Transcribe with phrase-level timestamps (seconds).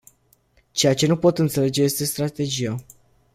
[0.71, 2.85] Ceea ce nu pot înțelege este strategia.